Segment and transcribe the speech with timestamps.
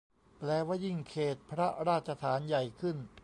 [0.39, 2.97] แปลว่ายิ่งเขตพระราชฐานใหญ่ขึ้น